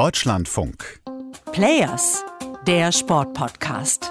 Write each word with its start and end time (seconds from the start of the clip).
Deutschlandfunk. 0.00 1.02
Players, 1.52 2.24
der 2.66 2.90
Sportpodcast. 2.90 4.10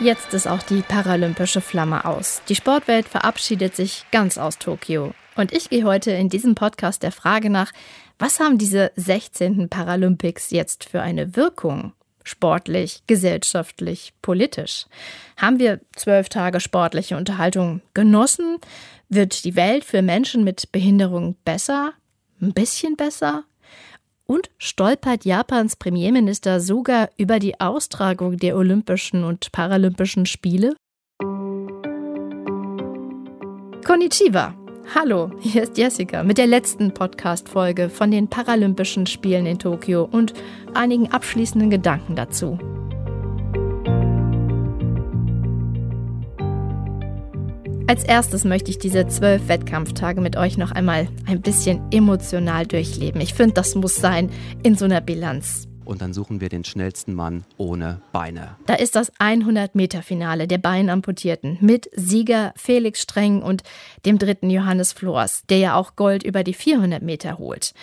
Jetzt 0.00 0.32
ist 0.32 0.46
auch 0.46 0.62
die 0.62 0.82
paralympische 0.82 1.60
Flamme 1.60 2.04
aus. 2.04 2.40
Die 2.48 2.54
Sportwelt 2.54 3.08
verabschiedet 3.08 3.74
sich 3.74 4.06
ganz 4.12 4.38
aus 4.38 4.58
Tokio. 4.58 5.12
Und 5.34 5.52
ich 5.52 5.70
gehe 5.70 5.82
heute 5.82 6.12
in 6.12 6.28
diesem 6.28 6.54
Podcast 6.54 7.02
der 7.02 7.10
Frage 7.10 7.50
nach, 7.50 7.72
was 8.20 8.38
haben 8.38 8.58
diese 8.58 8.92
16. 8.94 9.68
Paralympics 9.68 10.52
jetzt 10.52 10.84
für 10.84 11.02
eine 11.02 11.34
Wirkung? 11.34 11.94
Sportlich, 12.24 13.02
gesellschaftlich, 13.06 14.12
politisch. 14.22 14.86
Haben 15.36 15.58
wir 15.58 15.80
zwölf 15.96 16.28
Tage 16.28 16.60
sportliche 16.60 17.16
Unterhaltung 17.16 17.82
genossen? 17.94 18.58
Wird 19.08 19.44
die 19.44 19.56
Welt 19.56 19.84
für 19.84 20.02
Menschen 20.02 20.44
mit 20.44 20.72
Behinderung 20.72 21.36
besser? 21.44 21.92
Ein 22.40 22.52
bisschen 22.52 22.96
besser? 22.96 23.44
Und 24.24 24.50
stolpert 24.56 25.24
Japans 25.24 25.76
Premierminister 25.76 26.60
sogar 26.60 27.10
über 27.16 27.38
die 27.38 27.60
Austragung 27.60 28.36
der 28.38 28.56
Olympischen 28.56 29.24
und 29.24 29.52
Paralympischen 29.52 30.26
Spiele? 30.26 30.74
Konnichiwa! 33.84 34.61
Hallo, 34.94 35.30
hier 35.40 35.62
ist 35.62 35.78
Jessica 35.78 36.22
mit 36.22 36.36
der 36.36 36.46
letzten 36.46 36.92
Podcast-Folge 36.92 37.88
von 37.88 38.10
den 38.10 38.28
Paralympischen 38.28 39.06
Spielen 39.06 39.46
in 39.46 39.58
Tokio 39.58 40.04
und 40.04 40.34
einigen 40.74 41.10
abschließenden 41.10 41.70
Gedanken 41.70 42.14
dazu. 42.14 42.58
Als 47.86 48.04
erstes 48.04 48.44
möchte 48.44 48.70
ich 48.70 48.78
diese 48.78 49.06
zwölf 49.06 49.48
Wettkampftage 49.48 50.20
mit 50.20 50.36
euch 50.36 50.58
noch 50.58 50.72
einmal 50.72 51.08
ein 51.26 51.40
bisschen 51.40 51.80
emotional 51.90 52.66
durchleben. 52.66 53.22
Ich 53.22 53.32
finde, 53.32 53.54
das 53.54 53.74
muss 53.74 53.96
sein 53.96 54.28
in 54.62 54.74
so 54.74 54.84
einer 54.84 55.00
Bilanz. 55.00 55.71
Und 55.84 56.02
dann 56.02 56.12
suchen 56.12 56.40
wir 56.40 56.48
den 56.48 56.64
schnellsten 56.64 57.14
Mann 57.14 57.44
ohne 57.56 58.00
Beine. 58.12 58.56
Da 58.66 58.74
ist 58.74 58.96
das 58.96 59.12
100-Meter-Finale 59.14 60.46
der 60.46 60.58
Beinamputierten 60.58 61.58
mit 61.60 61.90
Sieger 61.94 62.52
Felix 62.56 63.02
Streng 63.02 63.42
und 63.42 63.62
dem 64.06 64.18
dritten 64.18 64.50
Johannes 64.50 64.92
Flors, 64.92 65.44
der 65.48 65.58
ja 65.58 65.74
auch 65.74 65.96
Gold 65.96 66.22
über 66.22 66.44
die 66.44 66.54
400 66.54 67.02
Meter 67.02 67.38
holt. 67.38 67.74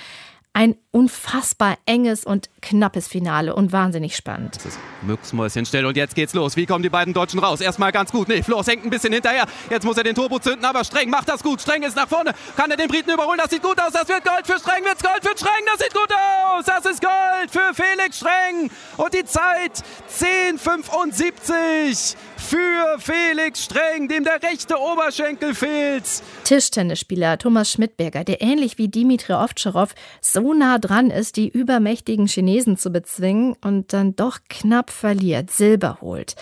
Ein 0.59 0.75
unfassbar 0.91 1.77
enges 1.85 2.25
und 2.25 2.49
knappes 2.61 3.07
Finale 3.07 3.55
und 3.55 3.71
wahnsinnig 3.71 4.17
spannend. 4.17 4.57
Das 4.57 4.65
ist 4.65 4.79
Mücksmäuschen 5.03 5.65
still 5.65 5.85
und 5.85 5.95
jetzt 5.95 6.15
geht's 6.15 6.33
los. 6.33 6.57
Wie 6.57 6.65
kommen 6.65 6.83
die 6.83 6.89
beiden 6.89 7.13
Deutschen 7.13 7.39
raus? 7.39 7.61
Erstmal 7.61 7.93
ganz 7.93 8.11
gut. 8.11 8.27
Nee, 8.27 8.43
Flors 8.43 8.67
hängt 8.67 8.83
ein 8.83 8.89
bisschen 8.89 9.13
hinterher. 9.13 9.45
Jetzt 9.69 9.85
muss 9.85 9.95
er 9.95 10.03
den 10.03 10.15
Turbo 10.15 10.37
zünden, 10.37 10.65
aber 10.65 10.83
Streng 10.83 11.09
macht 11.09 11.29
das 11.29 11.43
gut. 11.43 11.61
Streng 11.61 11.83
ist 11.83 11.95
nach 11.95 12.09
vorne. 12.09 12.33
Kann 12.57 12.69
er 12.69 12.75
den 12.75 12.89
Briten 12.89 13.09
überholen? 13.09 13.37
Das 13.37 13.51
sieht 13.51 13.63
gut 13.63 13.79
aus. 13.79 13.93
Das 13.93 14.09
wird 14.09 14.25
Gold 14.25 14.45
für 14.45 14.59
Streng. 14.59 14.83
Wird's 14.83 15.01
Gold 15.01 15.23
für 15.23 15.37
Streng. 15.37 15.65
Das 15.65 15.79
sieht 15.79 15.93
gut 15.93 16.11
aus. 16.11 16.65
Das 16.65 16.85
ist 16.85 17.01
Gold 17.01 17.49
für 17.49 17.73
Felix 17.73 18.17
Streng. 18.17 18.69
Und 18.97 19.13
die 19.13 19.23
Zeit 19.23 19.81
10,75 20.13 22.17
für 22.39 22.99
Felix 22.99 23.65
Streng, 23.65 24.07
dem 24.07 24.23
der 24.23 24.41
rechte 24.41 24.75
Oberschenkel 24.79 25.53
fehlt. 25.53 26.03
Tischtennisspieler 26.43 27.37
Thomas 27.37 27.71
Schmidberger, 27.71 28.23
der 28.23 28.41
ähnlich 28.41 28.77
wie 28.77 28.87
Dimitri 28.87 29.33
Ovtcharov 29.33 29.93
so 30.21 30.53
nah 30.53 30.77
dran 30.77 31.11
ist, 31.11 31.37
die 31.37 31.49
übermächtigen 31.49 32.27
Chinesen 32.27 32.77
zu 32.77 32.89
bezwingen 32.89 33.55
und 33.61 33.93
dann 33.93 34.15
doch 34.15 34.39
knapp 34.47 34.89
verliert, 34.89 35.51
Silber 35.51 35.99
holt. 36.01 36.35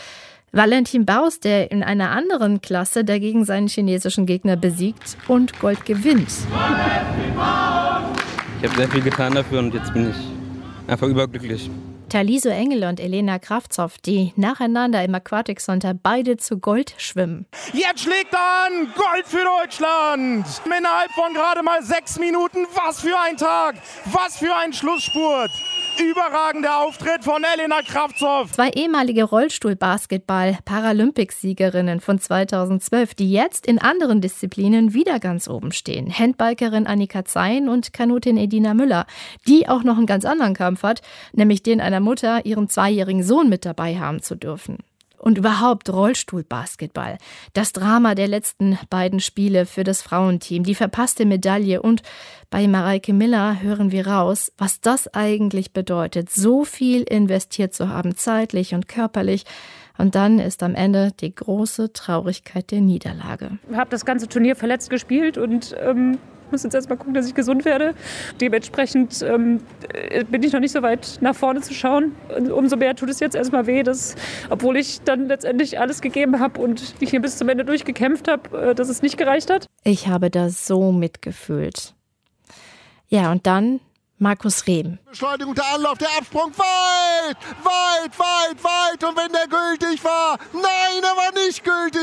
Valentin 0.52 1.06
Baus, 1.06 1.40
der 1.40 1.72
in 1.72 1.84
einer 1.84 2.12
anderen 2.12 2.62
Klasse 2.62 3.04
dagegen 3.04 3.44
seinen 3.44 3.68
chinesischen 3.68 4.26
Gegner 4.26 4.56
besiegt 4.56 5.18
und 5.28 5.60
Gold 5.60 5.86
gewinnt. 5.86 6.30
Ich 8.62 8.70
habe 8.70 8.76
sehr 8.76 8.90
viel 8.90 9.02
getan 9.02 9.36
dafür 9.36 9.60
und 9.60 9.74
jetzt 9.74 9.94
bin 9.94 10.10
ich 10.10 10.16
einfach 10.90 11.08
überglücklich. 11.08 11.70
Taliso 12.10 12.48
Engel 12.48 12.86
und 12.86 13.02
Elena 13.02 13.38
Kraftzow, 13.38 13.98
die 13.98 14.32
nacheinander 14.38 15.04
im 15.04 15.14
Aquatic 15.14 15.60
Center 15.60 15.94
beide 15.94 16.38
zu 16.38 16.58
Gold 16.58 16.94
schwimmen. 16.98 17.46
Jetzt 17.74 18.02
schlägt 18.04 18.34
an! 18.34 18.94
Gold 18.96 19.26
für 19.26 19.44
Deutschland! 19.44 20.46
Innerhalb 20.66 21.12
von 21.12 21.34
gerade 21.34 21.64
mal 21.64 21.84
sechs 21.84 22.18
Minuten. 22.18 22.66
Was 22.74 23.02
für 23.02 23.20
ein 23.20 23.36
Tag! 23.36 23.76
Was 24.06 24.38
für 24.38 24.56
ein 24.56 24.72
Schlussspurt! 24.72 25.52
Überragender 26.00 26.84
Auftritt 26.84 27.24
von 27.24 27.44
Elena 27.44 27.82
Kraftzow. 27.82 28.52
Zwei 28.52 28.70
ehemalige 28.70 29.24
Rollstuhl-Basketball-Paralympics-Siegerinnen 29.24 32.02
von 32.02 32.20
2012, 32.20 33.16
die 33.16 33.32
jetzt 33.32 33.66
in 33.66 33.80
anderen 33.80 34.22
Disziplinen 34.22 34.94
wieder 34.94 35.20
ganz 35.20 35.48
oben 35.48 35.72
stehen. 35.72 36.14
Handbikerin 36.14 36.86
Annika 36.86 37.26
Zein 37.26 37.68
und 37.68 37.94
Kanutin 37.94 38.38
Edina 38.38 38.76
Müller, 38.76 39.08
die 39.48 39.68
auch 39.68 39.82
noch 39.84 39.98
einen 39.98 40.06
ganz 40.06 40.24
anderen 40.24 40.54
Kampf 40.54 40.84
hat, 40.84 41.02
nämlich 41.34 41.64
den 41.64 41.82
einer 41.82 42.00
Mutter, 42.00 42.46
ihren 42.46 42.70
zweijährigen 42.70 43.24
Sohn 43.24 43.50
mit 43.50 43.66
dabei 43.66 43.98
haben 43.98 44.22
zu 44.22 44.36
dürfen 44.36 44.78
und 45.18 45.38
überhaupt 45.38 45.90
Rollstuhlbasketball. 45.90 47.18
Das 47.54 47.74
Drama 47.74 48.16
der 48.16 48.28
letzten 48.28 48.78
beiden 48.90 49.20
Spiele 49.20 49.66
für 49.66 49.84
das 49.84 50.02
Frauenteam, 50.02 50.64
die 50.64 50.76
verpasste 50.76 51.26
Medaille 51.26 51.82
und 51.82 52.02
bei 52.50 52.68
Mareike 52.68 53.14
Miller 53.14 53.62
hören 53.62 53.92
wir 53.92 54.08
raus, 54.08 54.52
was 54.58 54.80
das 54.80 55.14
eigentlich 55.14 55.74
bedeutet, 55.74 56.30
so 56.30 56.64
viel 56.64 57.04
investiert 57.04 57.74
zu 57.74 57.90
haben, 57.90 58.16
zeitlich 58.16 58.74
und 58.74 58.88
körperlich. 58.88 59.44
Und 59.98 60.16
dann 60.16 60.40
ist 60.40 60.62
am 60.64 60.76
Ende 60.76 61.12
die 61.20 61.34
große 61.34 61.92
Traurigkeit 61.92 62.72
der 62.72 62.82
Niederlage. 62.82 63.58
Ich 63.70 63.76
habe 63.76 63.90
das 63.90 64.06
ganze 64.06 64.28
Turnier 64.28 64.56
verletzt 64.56 64.90
gespielt 64.90 65.38
und 65.38 65.76
ähm, 65.80 66.20
muss 66.52 66.64
jetzt 66.64 66.74
erstmal 66.74 66.98
gucken, 66.98 67.14
dass 67.14 67.28
ich 67.28 67.34
gesund 67.34 67.66
werde. 67.66 67.94
Dementsprechend 68.42 69.22
ähm, 69.22 69.62
bin 70.30 70.44
ich 70.44 70.54
noch 70.54 70.60
nicht 70.60 70.72
so 70.72 70.82
weit 70.82 71.18
nach 71.22 71.36
vorne 71.36 71.62
zu 71.62 71.74
schauen. 71.74 72.16
Umso 72.52 72.76
mehr 72.78 72.96
tut 72.96 73.10
es 73.10 73.20
jetzt 73.20 73.36
erstmal 73.36 73.68
weh, 73.68 73.84
dass, 73.84 74.16
obwohl 74.50 74.78
ich 74.78 75.02
dann 75.02 75.28
letztendlich 75.28 75.80
alles 75.80 76.02
gegeben 76.02 76.40
habe 76.40 76.60
und 76.62 76.96
ich 77.00 77.10
hier 77.10 77.22
bis 77.22 77.38
zum 77.38 77.50
Ende 77.50 77.66
durchgekämpft 77.66 78.28
habe, 78.28 78.70
äh, 78.70 78.76
dass 78.76 78.90
es 78.90 79.02
nicht 79.02 79.18
gereicht 79.18 79.50
hat. 79.50 79.66
Ich 79.84 80.08
habe 80.08 80.30
da 80.30 80.50
so 80.50 80.92
mitgefühlt. 80.92 81.94
Ja, 83.10 83.32
und 83.32 83.48
dann 83.48 83.80
Markus 84.20 84.66
Rehm. 84.66 84.98
Beschleunigung, 85.08 85.54
der 85.54 85.66
Anlauf, 85.76 85.98
der 86.00 86.10
Absprung, 86.18 86.52
weit, 86.58 87.38
weit, 87.64 88.20
weit, 88.20 88.64
weit. 88.64 89.04
Und 89.04 89.16
wenn 89.16 89.32
der 89.32 89.48
gültig 89.48 90.04
war, 90.04 90.40
nein, 90.54 91.04
er 91.04 91.16
war 91.16 91.46
nicht 91.46 91.64
gültig. 91.64 91.97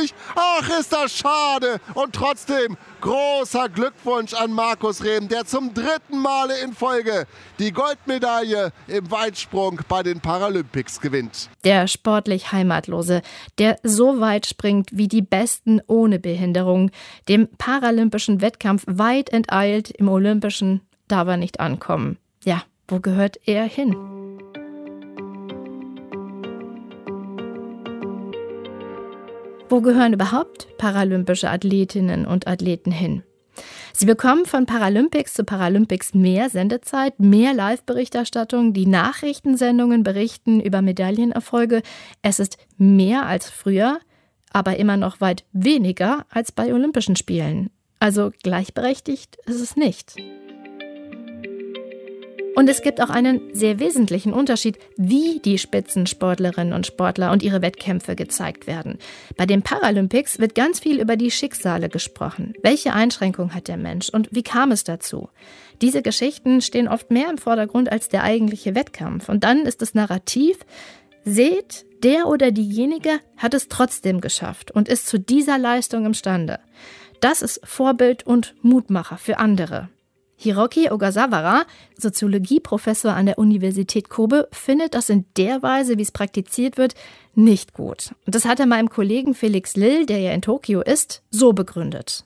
Ach, 0.57 0.79
ist 0.79 0.93
das 0.93 1.17
schade. 1.17 1.81
Und 1.95 2.15
trotzdem 2.15 2.77
großer 3.01 3.69
Glückwunsch 3.69 4.35
an 4.35 4.53
Markus 4.53 5.03
Rehm, 5.03 5.29
der 5.29 5.45
zum 5.47 5.75
dritten 5.75 6.19
Male 6.19 6.59
in 6.61 6.73
Folge 6.73 7.27
die 7.59 7.73
Goldmedaille 7.73 8.73
im 8.87 9.11
Weitsprung 9.11 9.81
bei 9.89 10.03
den 10.03 10.21
Paralympics 10.21 11.01
gewinnt. 11.01 11.49
Der 11.65 11.89
sportlich 11.89 12.53
Heimatlose, 12.53 13.23
der 13.59 13.79
so 13.83 14.21
weit 14.21 14.47
springt 14.47 14.91
wie 14.93 15.09
die 15.09 15.23
Besten 15.23 15.81
ohne 15.87 16.19
Behinderung, 16.19 16.91
dem 17.29 17.49
paralympischen 17.59 18.41
Wettkampf 18.41 18.85
weit 18.87 19.31
enteilt, 19.31 19.91
im 19.91 20.09
olympischen 20.09 20.83
darf 21.09 21.27
er 21.27 21.37
nicht 21.37 21.61
ankommen. 21.61 22.19
Ja, 22.45 22.63
wo 22.87 23.01
gehört 23.01 23.39
er 23.47 23.65
hin? 23.65 24.14
Wo 29.75 29.81
gehören 29.81 30.13
überhaupt 30.13 30.69
paralympische 30.79 31.51
Athletinnen 31.51 32.27
und 32.27 32.47
Athleten 32.47 32.93
hin? 32.93 33.25
Sie 33.93 34.07
bekommen 34.07 34.47
von 34.47 34.67
Paralympics 34.67 35.35
zu 35.35 35.43
Paralympics 35.43 36.15
mehr 36.15 36.49
Sendezeit, 36.49 37.19
mehr 37.19 37.55
Live-Berichterstattung, 37.55 38.73
die 38.73 38.87
Nachrichtensendungen 38.87 40.05
berichten 40.05 40.61
über 40.61 40.81
Medaillenerfolge. 40.81 41.83
Es 42.23 42.39
ist 42.39 42.57
mehr 42.79 43.27
als 43.27 43.51
früher, 43.51 43.99
aber 44.53 44.77
immer 44.77 44.97
noch 44.97 45.21
weit 45.21 45.45
weniger 45.53 46.25
als 46.31 46.53
bei 46.53 46.73
Olympischen 46.73 47.17
Spielen. 47.17 47.71
Also 47.99 48.31
gleichberechtigt 48.45 49.39
ist 49.45 49.61
es 49.61 49.75
nicht. 49.75 50.15
Und 52.55 52.69
es 52.69 52.83
gibt 52.83 53.01
auch 53.01 53.11
einen 53.11 53.41
sehr 53.53 53.81
wesentlichen 53.81 54.33
Unterschied, 54.33 54.79
wie 54.97 55.41
die 55.41 55.59
Spitzensportlerinnen 55.59 56.73
und 56.73 56.87
Sportler 56.87 57.33
und 57.33 57.43
ihre 57.43 57.63
Wettkämpfe 57.63 58.15
gezeigt 58.15 58.67
werden. 58.67 58.99
Bei 59.37 59.45
den 59.45 59.63
Paralympics 59.63 60.39
wird 60.39 60.55
ganz 60.55 60.79
viel 60.79 61.01
über 61.01 61.17
die 61.17 61.33
Schicksale 61.33 61.89
gesprochen. 61.89 62.55
Welche 62.63 62.93
Einschränkung 62.93 63.55
hat 63.55 63.67
der 63.67 63.77
Mensch 63.77 64.09
und 64.09 64.29
wie 64.31 64.45
kam 64.45 64.71
es 64.71 64.85
dazu? 64.85 65.31
Diese 65.83 66.03
Geschichten 66.03 66.61
stehen 66.61 66.87
oft 66.87 67.11
mehr 67.11 67.29
im 67.29 67.39
Vordergrund 67.39 67.91
als 67.91 68.09
der 68.09 68.23
eigentliche 68.23 68.77
Wettkampf. 68.77 69.29
Und 69.29 69.43
dann 69.43 69.67
ist 69.67 69.83
das 69.83 69.95
Narrativ, 69.95 70.59
seht, 71.25 71.85
der 72.05 72.29
oder 72.29 72.53
diejenige 72.53 73.19
hat 73.37 73.55
es 73.55 73.69
trotzdem 73.69 74.21
geschafft 74.21 74.71
und 74.71 74.89
ist 74.89 75.09
zu 75.09 75.19
dieser 75.19 75.59
Leistung 75.59 76.07
imstande. 76.07 76.61
Das 77.21 77.43
ist 77.43 77.61
Vorbild 77.65 78.27
und 78.27 78.55
Mutmacher 78.63 79.17
für 79.17 79.39
andere. 79.39 79.89
Hiroki 80.37 80.91
Ogasawara, 80.91 81.65
Soziologieprofessor 81.97 83.13
an 83.13 83.27
der 83.27 83.39
Universität 83.39 84.09
Kobe, 84.09 84.49
findet 84.53 84.95
das 84.95 85.11
in 85.11 85.25
der 85.37 85.63
Weise, 85.63 85.99
wie 85.99 86.03
es 86.03 86.13
praktiziert 86.13 86.77
wird, 86.77 86.95
nicht 87.37 87.73
gut. 87.73 88.15
Und 88.27 88.35
das 88.35 88.45
hat 88.45 88.61
er 88.61 88.67
meinem 88.67 88.89
Kollegen 88.89 89.35
Felix 89.35 89.77
Lill, 89.77 90.07
der 90.07 90.19
ja 90.21 90.33
in 90.33 90.43
Tokio 90.43 90.81
ist, 90.83 91.23
so 91.31 91.53
begründet. 91.53 92.25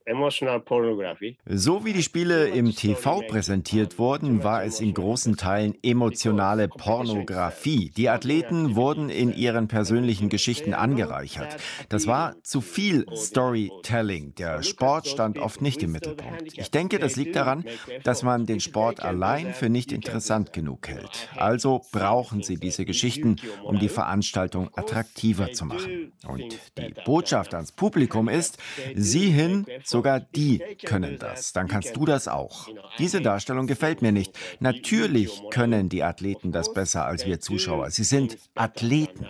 So 1.47 1.85
wie 1.85 1.93
die 1.93 2.03
Spiele 2.03 2.49
im 2.49 2.75
TV 2.75 3.23
präsentiert 3.23 3.99
wurden, 3.99 4.45
war 4.45 4.65
es 4.65 4.81
in 4.81 4.93
großen 4.95 5.37
Teilen 5.37 5.75
emotionale 5.83 6.69
Pornografie. 6.69 7.91
Die 7.97 8.09
Athleten 8.09 8.77
wurden 8.77 9.09
in 9.09 9.35
ihren 9.35 9.69
persönlichen 9.69 10.29
Geschichten 10.29 10.75
angereichert. 10.75 11.57
Das 11.89 12.07
war 12.07 12.35
zu 12.43 12.61
viel 12.61 13.07
Storytelling. 13.15 14.35
Der 14.35 14.63
Sport 14.63 15.09
stand 15.09 15.39
oft 15.39 15.63
nicht 15.63 15.83
im 15.83 15.93
Mittelpunkt. 15.93 16.59
Ich 16.59 16.71
denke, 16.71 16.99
das 16.99 17.17
liegt 17.17 17.37
daran, 17.37 17.65
dass 18.05 18.23
man 18.23 18.47
den 18.47 18.61
Sport 18.61 19.01
allein 19.01 19.55
für 19.59 19.69
nicht 19.69 19.93
interessant 19.93 20.53
genug 20.53 20.89
hält. 20.89 21.29
Also 21.37 21.83
brauchen 21.93 22.43
sie 22.43 22.57
diese 22.57 22.85
Geschichten, 22.85 23.37
um 23.63 23.79
die 23.79 23.89
Veranstaltung 23.89 24.71
attraktiv 24.75 25.09
attraktiver 25.09 25.53
zu 25.53 25.65
machen. 25.65 26.13
Und 26.27 26.59
die 26.79 26.95
Botschaft 27.05 27.55
ans 27.55 27.73
Publikum 27.73 28.29
ist, 28.29 28.59
sieh 28.95 29.31
hin, 29.31 29.67
sogar 29.85 30.21
die 30.21 30.59
können 30.85 31.19
das. 31.19 31.53
Dann 31.53 31.69
kannst 31.69 31.97
du 31.97 32.05
das 32.05 32.29
auch. 32.29 32.69
Diese 32.99 33.21
Darstellung 33.21 33.67
gefällt 33.67 34.03
mir 34.03 34.13
nicht. 34.13 34.39
Natürlich 34.61 35.43
können 35.51 35.89
die 35.89 36.03
Athleten 36.03 36.53
das 36.53 36.73
besser 36.73 37.05
als 37.05 37.27
wir 37.27 37.41
Zuschauer. 37.41 37.91
Sie 37.91 38.05
sind 38.05 38.39
Athleten. 38.55 39.29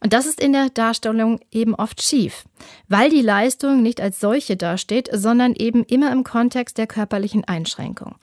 Und 0.00 0.12
das 0.12 0.26
ist 0.26 0.40
in 0.40 0.52
der 0.52 0.70
Darstellung 0.70 1.40
eben 1.50 1.74
oft 1.74 2.02
schief, 2.02 2.44
weil 2.88 3.10
die 3.10 3.22
Leistung 3.22 3.82
nicht 3.82 4.00
als 4.00 4.20
solche 4.20 4.56
dasteht, 4.56 5.08
sondern 5.12 5.54
eben 5.54 5.84
immer 5.84 6.12
im 6.12 6.24
Kontext 6.24 6.78
der 6.78 6.86
körperlichen 6.86 7.44
Einschränkung. 7.44 8.16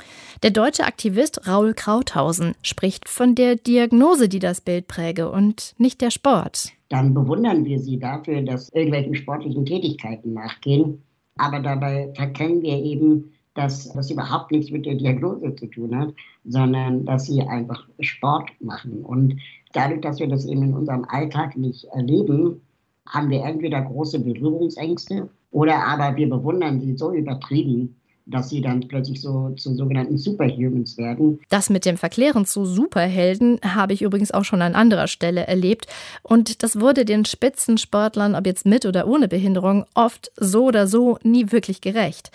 Der 0.43 0.51
deutsche 0.51 0.85
Aktivist 0.85 1.47
Raul 1.47 1.73
Krauthausen 1.73 2.55
spricht 2.61 3.09
von 3.09 3.35
der 3.35 3.55
Diagnose, 3.55 4.29
die 4.29 4.39
das 4.39 4.61
Bild 4.61 4.87
präge 4.87 5.31
und 5.31 5.73
nicht 5.77 6.01
der 6.01 6.11
Sport. 6.11 6.71
Dann 6.89 7.13
bewundern 7.13 7.65
wir 7.65 7.79
sie 7.79 7.97
dafür, 7.97 8.41
dass 8.41 8.69
irgendwelchen 8.69 9.15
sportlichen 9.15 9.65
Tätigkeiten 9.65 10.33
nachgehen. 10.33 11.01
Aber 11.37 11.61
dabei 11.61 12.11
verkennen 12.15 12.61
wir 12.61 12.77
eben, 12.77 13.31
dass 13.53 13.91
das 13.93 14.11
überhaupt 14.11 14.51
nichts 14.51 14.71
mit 14.71 14.85
der 14.85 14.95
Diagnose 14.95 15.55
zu 15.55 15.67
tun 15.67 15.97
hat, 15.97 16.13
sondern 16.45 17.05
dass 17.05 17.25
sie 17.25 17.41
einfach 17.41 17.87
Sport 17.99 18.49
machen. 18.59 19.03
Und 19.03 19.37
dadurch, 19.73 20.01
dass 20.01 20.19
wir 20.19 20.27
das 20.27 20.45
eben 20.45 20.63
in 20.63 20.73
unserem 20.73 21.05
Alltag 21.07 21.57
nicht 21.57 21.85
erleben, 21.85 22.61
haben 23.07 23.29
wir 23.29 23.43
entweder 23.43 23.81
große 23.81 24.19
Berührungsängste 24.19 25.29
oder 25.51 25.85
aber 25.85 26.15
wir 26.15 26.29
bewundern 26.29 26.79
sie 26.79 26.95
so 26.95 27.11
übertrieben, 27.13 27.95
dass 28.25 28.49
sie 28.49 28.61
dann 28.61 28.87
plötzlich 28.87 29.21
so 29.21 29.49
zu 29.57 29.75
sogenannten 29.75 30.17
Superhumans 30.17 30.97
werden. 30.97 31.39
Das 31.49 31.69
mit 31.69 31.85
dem 31.85 31.97
Verklären 31.97 32.45
zu 32.45 32.65
Superhelden 32.65 33.59
habe 33.63 33.93
ich 33.93 34.01
übrigens 34.01 34.31
auch 34.31 34.45
schon 34.45 34.61
an 34.61 34.75
anderer 34.75 35.07
Stelle 35.07 35.47
erlebt. 35.47 35.87
Und 36.23 36.63
das 36.63 36.79
wurde 36.79 37.03
den 37.03 37.25
Spitzensportlern, 37.25 38.35
ob 38.35 38.45
jetzt 38.45 38.65
mit 38.65 38.85
oder 38.85 39.07
ohne 39.07 39.27
Behinderung, 39.27 39.85
oft 39.95 40.31
so 40.37 40.65
oder 40.65 40.87
so 40.87 41.17
nie 41.23 41.51
wirklich 41.51 41.81
gerecht. 41.81 42.31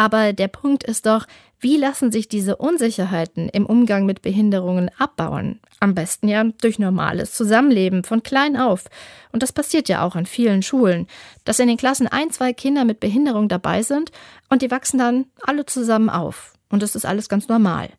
Aber 0.00 0.32
der 0.32 0.48
Punkt 0.48 0.82
ist 0.82 1.04
doch, 1.04 1.26
wie 1.58 1.76
lassen 1.76 2.10
sich 2.10 2.26
diese 2.26 2.56
Unsicherheiten 2.56 3.50
im 3.50 3.66
Umgang 3.66 4.06
mit 4.06 4.22
Behinderungen 4.22 4.90
abbauen? 4.96 5.60
Am 5.78 5.94
besten 5.94 6.26
ja 6.26 6.42
durch 6.62 6.78
normales 6.78 7.34
Zusammenleben 7.34 8.02
von 8.02 8.22
klein 8.22 8.56
auf. 8.56 8.86
Und 9.30 9.42
das 9.42 9.52
passiert 9.52 9.90
ja 9.90 10.02
auch 10.02 10.16
an 10.16 10.24
vielen 10.24 10.62
Schulen, 10.62 11.06
dass 11.44 11.58
in 11.58 11.68
den 11.68 11.76
Klassen 11.76 12.06
ein, 12.06 12.30
zwei 12.30 12.54
Kinder 12.54 12.86
mit 12.86 12.98
Behinderung 12.98 13.50
dabei 13.50 13.82
sind 13.82 14.10
und 14.48 14.62
die 14.62 14.70
wachsen 14.70 14.96
dann 14.96 15.26
alle 15.42 15.66
zusammen 15.66 16.08
auf. 16.08 16.54
Und 16.70 16.82
das 16.82 16.96
ist 16.96 17.04
alles 17.04 17.28
ganz 17.28 17.48
normal. 17.48 17.90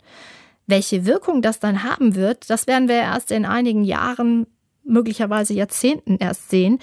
Welche 0.66 1.06
Wirkung 1.06 1.44
das 1.44 1.60
dann 1.60 1.84
haben 1.84 2.16
wird, 2.16 2.50
das 2.50 2.66
werden 2.66 2.88
wir 2.88 2.96
erst 2.96 3.30
in 3.30 3.46
einigen 3.46 3.84
Jahren, 3.84 4.48
möglicherweise 4.84 5.54
Jahrzehnten 5.54 6.18
erst 6.18 6.50
sehen. 6.50 6.80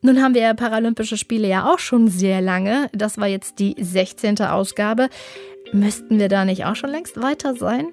Nun 0.00 0.22
haben 0.22 0.34
wir 0.34 0.54
Paralympische 0.54 1.16
Spiele 1.16 1.48
ja 1.48 1.72
auch 1.72 1.80
schon 1.80 2.08
sehr 2.08 2.40
lange. 2.40 2.88
Das 2.92 3.18
war 3.18 3.26
jetzt 3.26 3.58
die 3.58 3.74
16. 3.78 4.40
Ausgabe. 4.42 5.08
Müssten 5.72 6.18
wir 6.18 6.28
da 6.28 6.44
nicht 6.44 6.64
auch 6.64 6.76
schon 6.76 6.90
längst 6.90 7.20
weiter 7.20 7.54
sein? 7.54 7.88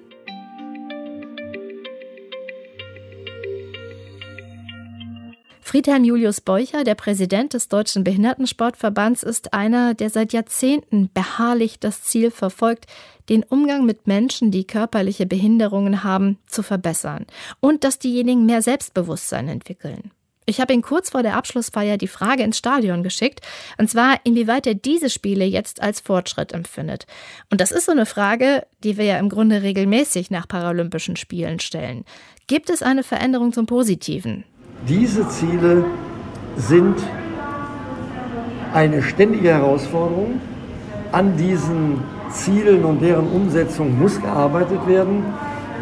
Friedhelm 5.60 6.04
Julius 6.04 6.40
Beucher, 6.40 6.84
der 6.84 6.94
Präsident 6.94 7.52
des 7.52 7.66
Deutschen 7.66 8.04
Behindertensportverbands, 8.04 9.24
ist 9.24 9.52
einer, 9.52 9.94
der 9.94 10.10
seit 10.10 10.32
Jahrzehnten 10.32 11.10
beharrlich 11.12 11.80
das 11.80 12.04
Ziel 12.04 12.30
verfolgt, 12.30 12.86
den 13.28 13.42
Umgang 13.42 13.84
mit 13.84 14.06
Menschen, 14.06 14.52
die 14.52 14.64
körperliche 14.64 15.26
Behinderungen 15.26 16.04
haben, 16.04 16.38
zu 16.46 16.62
verbessern 16.62 17.26
und 17.58 17.82
dass 17.82 17.98
diejenigen 17.98 18.46
mehr 18.46 18.62
Selbstbewusstsein 18.62 19.48
entwickeln. 19.48 20.12
Ich 20.48 20.60
habe 20.60 20.72
ihn 20.72 20.80
kurz 20.80 21.10
vor 21.10 21.24
der 21.24 21.36
Abschlussfeier 21.36 21.98
die 21.98 22.06
Frage 22.06 22.44
ins 22.44 22.56
Stadion 22.56 23.02
geschickt, 23.02 23.40
und 23.78 23.90
zwar, 23.90 24.20
inwieweit 24.22 24.68
er 24.68 24.74
diese 24.74 25.10
Spiele 25.10 25.44
jetzt 25.44 25.82
als 25.82 25.98
Fortschritt 25.98 26.52
empfindet. 26.52 27.06
Und 27.50 27.60
das 27.60 27.72
ist 27.72 27.86
so 27.86 27.92
eine 27.92 28.06
Frage, 28.06 28.64
die 28.84 28.96
wir 28.96 29.06
ja 29.06 29.18
im 29.18 29.28
Grunde 29.28 29.62
regelmäßig 29.62 30.30
nach 30.30 30.46
Paralympischen 30.46 31.16
Spielen 31.16 31.58
stellen. 31.58 32.04
Gibt 32.46 32.70
es 32.70 32.82
eine 32.82 33.02
Veränderung 33.02 33.52
zum 33.52 33.66
Positiven? 33.66 34.44
Diese 34.86 35.28
Ziele 35.30 35.84
sind 36.56 36.96
eine 38.72 39.02
ständige 39.02 39.48
Herausforderung. 39.48 40.40
An 41.10 41.36
diesen 41.36 42.04
Zielen 42.30 42.84
und 42.84 43.00
deren 43.02 43.26
Umsetzung 43.26 43.98
muss 43.98 44.20
gearbeitet 44.20 44.86
werden, 44.86 45.24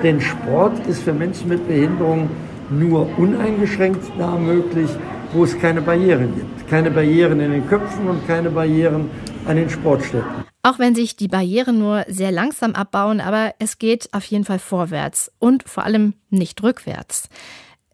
denn 0.02 0.22
Sport 0.22 0.87
ist 0.87 1.02
für 1.02 1.12
Menschen 1.12 1.49
mit 1.49 1.69
Behinderung 1.69 2.31
nur 2.70 3.19
uneingeschränkt 3.19 4.05
da 4.19 4.37
möglich, 4.37 4.90
wo 5.32 5.44
es 5.44 5.58
keine 5.58 5.82
Barrieren 5.82 6.34
gibt. 6.34 6.69
Keine 6.69 6.90
Barrieren 6.90 7.40
in 7.40 7.52
den 7.52 7.66
Köpfen 7.69 8.08
und 8.08 8.26
keine 8.26 8.50
Barrieren 8.50 9.11
an 9.46 9.56
den 9.56 9.69
Sportstätten. 9.69 10.44
Auch 10.62 10.78
wenn 10.78 10.94
sich 10.94 11.16
die 11.16 11.28
Barrieren 11.28 11.78
nur 11.78 12.05
sehr 12.08 12.32
langsam 12.32 12.72
abbauen, 12.72 13.20
aber 13.20 13.52
es 13.58 13.78
geht 13.78 14.08
auf 14.12 14.25
jeden 14.25 14.44
Fall 14.44 14.58
vorwärts 14.58 15.31
und 15.38 15.69
vor 15.69 15.84
allem 15.84 16.14
nicht 16.31 16.62
rückwärts. 16.62 17.28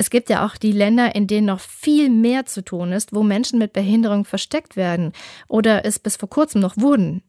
Es 0.00 0.08
gibt 0.08 0.31
ja 0.31 0.47
auch 0.47 0.56
die 0.56 0.73
Länder, 0.73 1.14
in 1.14 1.26
denen 1.26 1.49
noch 1.49 1.61
viel 1.61 2.08
mehr 2.08 2.47
zu 2.47 2.64
tun 2.64 2.91
ist, 2.93 3.14
wo 3.14 3.23
Menschen 3.23 3.58
mit 3.58 3.75
Behinderung 3.75 4.25
versteckt 4.25 4.75
werden 4.75 5.12
oder 5.47 5.85
es 5.85 5.99
bis 5.99 6.17
vor 6.17 6.31
kurzem 6.31 6.62
noch 6.62 6.79
wurden. 6.79 7.20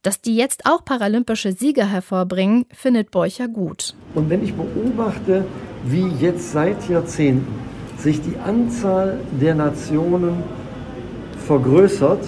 Dass 0.00 0.22
die 0.22 0.34
jetzt 0.34 0.64
auch 0.64 0.86
paralympische 0.86 1.52
Sieger 1.52 1.86
hervorbringen, 1.86 2.64
findet 2.72 3.10
Beucher 3.10 3.46
gut. 3.46 3.94
Und 4.14 4.30
wenn 4.30 4.42
ich 4.42 4.54
beobachte, 4.54 5.44
wie 5.84 6.08
jetzt 6.18 6.52
seit 6.52 6.88
Jahrzehnten 6.88 7.46
sich 7.98 8.22
die 8.22 8.38
Anzahl 8.38 9.20
der 9.38 9.54
Nationen 9.54 10.44
vergrößert, 11.46 12.26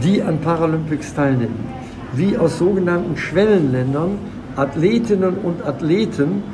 die 0.00 0.22
an 0.22 0.40
Paralympics 0.42 1.12
teilnehmen. 1.12 1.58
Wie 2.12 2.36
aus 2.36 2.58
sogenannten 2.58 3.16
Schwellenländern 3.16 4.16
Athletinnen 4.54 5.38
und 5.38 5.66
Athleten 5.66 6.44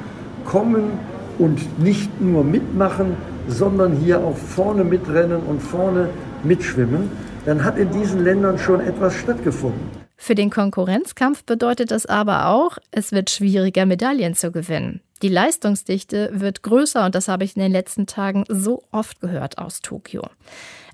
kommen 0.46 1.09
und 1.40 1.80
nicht 1.82 2.20
nur 2.20 2.44
mitmachen, 2.44 3.16
sondern 3.48 3.96
hier 3.96 4.20
auch 4.20 4.36
vorne 4.36 4.84
mitrennen 4.84 5.40
und 5.42 5.60
vorne 5.60 6.10
mitschwimmen, 6.44 7.10
dann 7.46 7.64
hat 7.64 7.78
in 7.78 7.90
diesen 7.90 8.22
Ländern 8.22 8.58
schon 8.58 8.80
etwas 8.80 9.14
stattgefunden. 9.14 9.80
Für 10.16 10.34
den 10.34 10.50
Konkurrenzkampf 10.50 11.44
bedeutet 11.44 11.90
das 11.90 12.04
aber 12.04 12.48
auch, 12.48 12.76
es 12.90 13.10
wird 13.10 13.30
schwieriger, 13.30 13.86
Medaillen 13.86 14.34
zu 14.34 14.52
gewinnen. 14.52 15.00
Die 15.22 15.28
Leistungsdichte 15.28 16.30
wird 16.34 16.62
größer 16.62 17.06
und 17.06 17.14
das 17.14 17.28
habe 17.28 17.44
ich 17.44 17.56
in 17.56 17.62
den 17.62 17.72
letzten 17.72 18.06
Tagen 18.06 18.44
so 18.48 18.82
oft 18.92 19.20
gehört 19.20 19.56
aus 19.56 19.80
Tokio. 19.80 20.28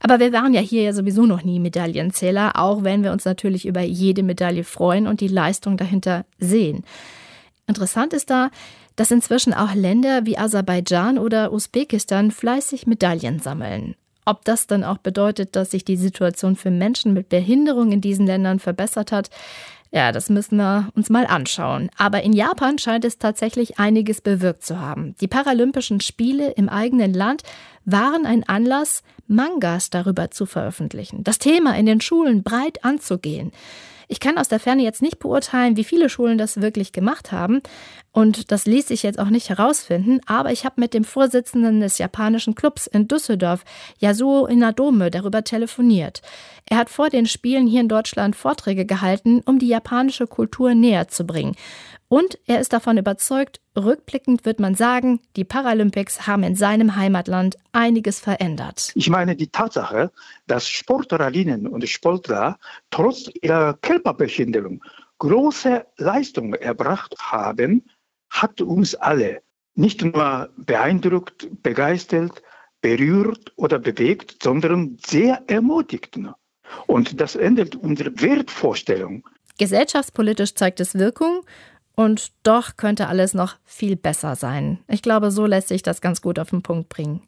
Aber 0.00 0.20
wir 0.20 0.32
waren 0.32 0.54
ja 0.54 0.60
hier 0.60 0.82
ja 0.82 0.92
sowieso 0.92 1.26
noch 1.26 1.42
nie 1.42 1.58
Medaillenzähler, 1.58 2.52
auch 2.54 2.84
wenn 2.84 3.02
wir 3.02 3.10
uns 3.10 3.24
natürlich 3.24 3.66
über 3.66 3.80
jede 3.80 4.22
Medaille 4.22 4.62
freuen 4.62 5.08
und 5.08 5.20
die 5.20 5.28
Leistung 5.28 5.76
dahinter 5.76 6.24
sehen. 6.38 6.84
Interessant 7.66 8.12
ist 8.12 8.30
da, 8.30 8.50
dass 8.96 9.10
inzwischen 9.10 9.54
auch 9.54 9.74
Länder 9.74 10.26
wie 10.26 10.38
Aserbaidschan 10.38 11.18
oder 11.18 11.52
Usbekistan 11.52 12.30
fleißig 12.30 12.86
Medaillen 12.86 13.38
sammeln. 13.38 13.94
Ob 14.24 14.44
das 14.44 14.66
dann 14.66 14.82
auch 14.82 14.98
bedeutet, 14.98 15.54
dass 15.54 15.70
sich 15.70 15.84
die 15.84 15.96
Situation 15.96 16.56
für 16.56 16.72
Menschen 16.72 17.12
mit 17.12 17.28
Behinderung 17.28 17.92
in 17.92 18.00
diesen 18.00 18.26
Ländern 18.26 18.58
verbessert 18.58 19.12
hat, 19.12 19.30
ja, 19.92 20.10
das 20.10 20.28
müssen 20.28 20.56
wir 20.56 20.90
uns 20.96 21.10
mal 21.10 21.26
anschauen. 21.26 21.90
Aber 21.96 22.22
in 22.22 22.32
Japan 22.32 22.78
scheint 22.78 23.04
es 23.04 23.18
tatsächlich 23.18 23.78
einiges 23.78 24.20
bewirkt 24.20 24.64
zu 24.64 24.80
haben. 24.80 25.14
Die 25.20 25.28
Paralympischen 25.28 26.00
Spiele 26.00 26.50
im 26.50 26.68
eigenen 26.68 27.14
Land 27.14 27.44
waren 27.84 28.26
ein 28.26 28.46
Anlass, 28.48 29.04
Mangas 29.28 29.90
darüber 29.90 30.30
zu 30.30 30.44
veröffentlichen, 30.44 31.24
das 31.24 31.38
Thema 31.38 31.76
in 31.76 31.86
den 31.86 32.00
Schulen 32.00 32.42
breit 32.42 32.84
anzugehen. 32.84 33.52
Ich 34.08 34.20
kann 34.20 34.38
aus 34.38 34.48
der 34.48 34.60
Ferne 34.60 34.82
jetzt 34.82 35.02
nicht 35.02 35.18
beurteilen, 35.18 35.76
wie 35.76 35.84
viele 35.84 36.08
Schulen 36.08 36.38
das 36.38 36.60
wirklich 36.60 36.92
gemacht 36.92 37.32
haben. 37.32 37.60
Und 38.16 38.50
das 38.50 38.64
ließ 38.64 38.88
sich 38.88 39.02
jetzt 39.02 39.18
auch 39.18 39.28
nicht 39.28 39.50
herausfinden. 39.50 40.20
Aber 40.25 40.50
ich 40.50 40.64
habe 40.64 40.80
mit 40.80 40.94
dem 40.94 41.04
Vorsitzenden 41.04 41.80
des 41.80 41.99
japanischen 41.99 42.54
Clubs 42.54 42.87
in 42.87 43.08
Düsseldorf, 43.08 43.62
Yasuo 43.99 44.46
Inadome, 44.46 45.11
darüber 45.11 45.44
telefoniert. 45.44 46.23
Er 46.64 46.78
hat 46.78 46.88
vor 46.88 47.11
den 47.11 47.26
Spielen 47.26 47.66
hier 47.66 47.82
in 47.82 47.90
Deutschland 47.90 48.35
Vorträge 48.35 48.87
gehalten, 48.87 49.42
um 49.44 49.58
die 49.58 49.68
japanische 49.68 50.26
Kultur 50.26 50.75
näher 50.75 51.08
zu 51.08 51.26
bringen. 51.26 51.56
Und 52.08 52.38
er 52.46 52.58
ist 52.58 52.73
davon 52.73 52.96
überzeugt, 52.96 53.61
rückblickend 53.76 54.46
wird 54.46 54.61
man 54.61 54.75
sagen, 54.75 55.20
die 55.37 55.44
Paralympics 55.44 56.26
haben 56.26 56.42
in 56.42 56.56
seinem 56.56 56.96
Heimatland 56.96 57.58
einiges 57.73 58.18
verändert. 58.18 58.92
Ich 58.94 59.11
meine 59.11 59.37
die 59.37 59.49
Tatsache, 59.49 60.11
dass 60.46 60.66
Sportlerinnen 60.66 61.66
und 61.66 61.87
Sportler 61.87 62.58
trotz 62.90 63.28
ihrer 63.42 63.75
Körperbehinderung 63.75 64.82
große 65.18 65.87
Leistungen 65.99 66.54
erbracht 66.54 67.14
haben, 67.18 67.85
hat 68.42 68.60
uns 68.60 68.94
alle 68.94 69.42
nicht 69.74 70.02
nur 70.02 70.50
beeindruckt, 70.56 71.48
begeistert, 71.62 72.42
berührt 72.80 73.52
oder 73.56 73.78
bewegt, 73.78 74.42
sondern 74.42 74.96
sehr 75.04 75.42
ermutigt. 75.46 76.18
Und 76.86 77.20
das 77.20 77.36
ändert 77.36 77.76
unsere 77.76 78.18
Wertvorstellung. 78.20 79.28
Gesellschaftspolitisch 79.58 80.54
zeigt 80.54 80.80
es 80.80 80.94
Wirkung 80.94 81.42
und 81.96 82.30
doch 82.42 82.76
könnte 82.76 83.08
alles 83.08 83.34
noch 83.34 83.56
viel 83.64 83.96
besser 83.96 84.36
sein. 84.36 84.78
Ich 84.86 85.02
glaube, 85.02 85.30
so 85.30 85.46
lässt 85.46 85.68
sich 85.68 85.82
das 85.82 86.00
ganz 86.00 86.22
gut 86.22 86.38
auf 86.38 86.50
den 86.50 86.62
Punkt 86.62 86.88
bringen. 86.88 87.22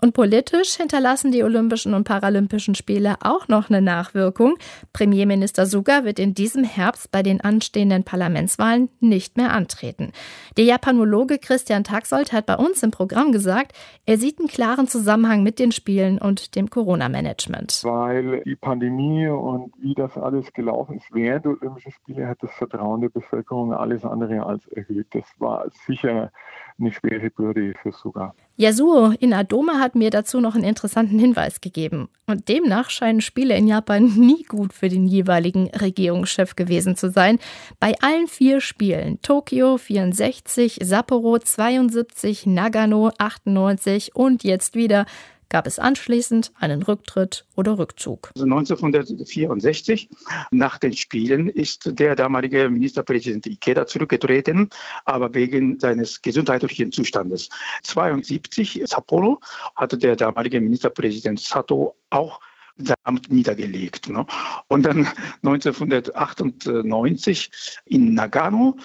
Und 0.00 0.12
politisch 0.12 0.74
hinterlassen 0.74 1.32
die 1.32 1.42
Olympischen 1.42 1.94
und 1.94 2.04
Paralympischen 2.04 2.74
Spiele 2.74 3.16
auch 3.22 3.48
noch 3.48 3.70
eine 3.70 3.80
Nachwirkung. 3.80 4.56
Premierminister 4.92 5.66
Suga 5.66 6.04
wird 6.04 6.18
in 6.18 6.34
diesem 6.34 6.62
Herbst 6.62 7.10
bei 7.10 7.22
den 7.22 7.40
anstehenden 7.40 8.04
Parlamentswahlen 8.04 8.90
nicht 9.00 9.36
mehr 9.36 9.52
antreten. 9.52 10.12
Der 10.58 10.64
Japanologe 10.64 11.38
Christian 11.38 11.84
Taxold 11.84 12.32
hat 12.32 12.46
bei 12.46 12.56
uns 12.56 12.82
im 12.82 12.90
Programm 12.90 13.32
gesagt, 13.32 13.72
er 14.04 14.18
sieht 14.18 14.38
einen 14.38 14.48
klaren 14.48 14.88
Zusammenhang 14.88 15.42
mit 15.42 15.58
den 15.58 15.72
Spielen 15.72 16.18
und 16.18 16.54
dem 16.54 16.68
Corona-Management. 16.68 17.80
Weil 17.84 18.42
die 18.44 18.56
Pandemie 18.56 19.28
und 19.28 19.72
wie 19.80 19.94
das 19.94 20.18
alles 20.18 20.52
gelaufen 20.52 20.98
ist 20.98 21.06
während 21.12 21.46
der 21.46 21.52
Olympischen 21.52 21.92
Spiele 21.92 22.28
hat 22.28 22.42
das 22.42 22.52
Vertrauen 22.52 23.00
der 23.00 23.08
Bevölkerung 23.08 23.72
alles 23.72 24.03
andere 24.04 24.44
als 24.44 24.66
erhöht. 24.68 25.08
Das 25.10 25.24
war 25.38 25.66
sicher 25.86 26.30
eine 26.78 26.92
schwere 26.92 27.30
Bürde 27.30 27.74
für 27.82 27.92
Suga. 27.92 28.34
Yasuo 28.56 29.12
in 29.18 29.32
Adoma 29.32 29.80
hat 29.80 29.96
mir 29.96 30.10
dazu 30.10 30.40
noch 30.40 30.54
einen 30.54 30.64
interessanten 30.64 31.18
Hinweis 31.18 31.60
gegeben. 31.60 32.08
Und 32.26 32.48
demnach 32.48 32.88
scheinen 32.90 33.20
Spiele 33.20 33.56
in 33.56 33.66
Japan 33.66 34.04
nie 34.16 34.44
gut 34.44 34.72
für 34.72 34.88
den 34.88 35.06
jeweiligen 35.06 35.68
Regierungschef 35.70 36.54
gewesen 36.54 36.96
zu 36.96 37.10
sein. 37.10 37.38
Bei 37.80 37.94
allen 38.00 38.28
vier 38.28 38.60
Spielen, 38.60 39.20
Tokio 39.22 39.76
64, 39.76 40.78
Sapporo 40.82 41.38
72, 41.38 42.46
Nagano 42.46 43.10
98 43.18 44.14
und 44.14 44.44
jetzt 44.44 44.76
wieder 44.76 45.06
gab 45.48 45.66
es 45.66 45.78
anschließend 45.78 46.52
einen 46.58 46.82
Rücktritt 46.82 47.46
oder 47.54 47.78
Rückzug. 47.78 48.30
Also 48.34 48.44
1964, 48.44 50.08
nach 50.50 50.78
den 50.78 50.92
Spielen, 50.92 51.48
ist 51.48 51.98
der 51.98 52.16
damalige 52.16 52.68
Ministerpräsident 52.68 53.46
Ikeda 53.46 53.86
zurückgetreten, 53.86 54.68
aber 55.04 55.32
wegen 55.34 55.78
seines 55.78 56.22
gesundheitlichen 56.22 56.92
Zustandes. 56.92 57.48
1972, 57.88 58.82
Sapporo, 58.86 59.40
hatte 59.76 59.98
der 59.98 60.16
damalige 60.16 60.60
Ministerpräsident 60.60 61.40
Sato 61.40 61.96
auch 62.10 62.40
sein 62.76 62.96
Amt 63.04 63.30
niedergelegt. 63.30 64.08
Ne? 64.08 64.26
Und 64.68 64.84
dann 64.84 65.06
1998 65.42 67.50
in 67.86 68.14
Nagano 68.14 68.76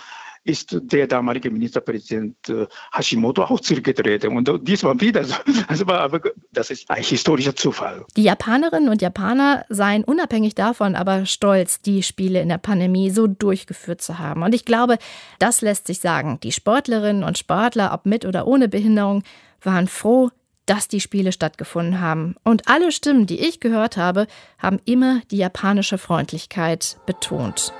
ist 0.50 0.77
der 0.82 1.08
damalige 1.08 1.51
Ministerpräsident 1.51 2.50
äh, 2.50 2.65
Hashimoto 2.91 3.44
auch 3.44 3.60
zurückgetreten. 3.60 4.36
Und 4.36 4.50
diesmal 4.68 5.00
wieder. 5.00 5.25
Also, 5.68 5.86
aber 5.88 6.22
das 6.51 6.72
ist 6.72 6.89
ein 6.89 7.03
historischer 7.03 7.56
Zufall. 7.56 8.03
Die 8.15 8.24
Japanerinnen 8.24 8.89
und 8.89 9.01
Japaner 9.01 9.65
seien 9.70 10.03
unabhängig 10.03 10.56
davon 10.56 10.96
aber 10.96 11.25
stolz, 11.25 11.82
die 11.82 12.01
Spiele 12.01 12.41
in 12.41 12.50
der 12.50 12.58
Pandemie 12.58 13.12
so 13.12 13.27
durchgeführt 13.27 14.01
zu 14.01 14.18
haben. 14.18 14.41
Und 14.41 14.56
ich 14.56 14.65
glaube, 14.65 14.98
das 15.38 15.62
lässt 15.62 15.86
sich 15.86 16.00
sagen. 16.00 16.39
Die 16.41 16.51
Sportlerinnen 16.51 17.24
und 17.24 17.38
Sportler, 17.38 17.94
ob 17.94 18.06
mit 18.06 18.25
oder 18.25 18.48
ohne 18.48 18.68
Behinderung, 18.68 19.24
waren 19.62 19.88
froh, 19.88 20.29
dass 20.65 20.88
die 20.88 21.01
Spiele 21.01 21.32
stattgefunden 21.32 22.00
haben. 22.00 22.36
Und 22.44 22.68
alle 22.68 22.91
Stimmen, 22.91 23.25
die 23.25 23.39
ich 23.39 23.60
gehört 23.60 23.98
habe, 23.98 24.27
haben 24.58 24.79
immer 24.86 25.22
die 25.32 25.38
japanische 25.38 25.98
Freundlichkeit 25.98 26.98
betont. 27.06 27.74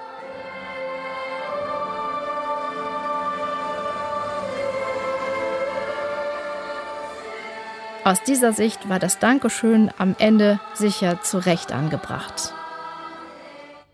Aus 8.10 8.24
dieser 8.24 8.54
Sicht 8.54 8.90
war 8.90 8.98
das 8.98 9.20
Dankeschön 9.20 9.92
am 10.00 10.16
Ende 10.18 10.60
sicher 10.74 11.22
zu 11.22 11.38
Recht 11.38 11.72
angebracht. 11.72 12.56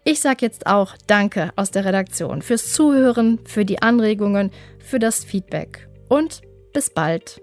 Ich 0.06 0.22
sage 0.22 0.38
jetzt 0.40 0.68
auch 0.68 0.96
Danke 1.06 1.52
aus 1.58 1.70
der 1.72 1.84
Redaktion 1.84 2.42
fürs 2.42 2.72
Zuhören, 2.72 3.40
für 3.44 3.66
die 3.66 3.82
Anregungen, 3.82 4.52
für 4.80 5.00
das 5.00 5.26
Feedback 5.26 5.90
und 6.08 6.44
bis 6.72 6.90
bald. 6.90 7.42